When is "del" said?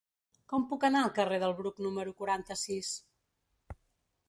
1.43-1.53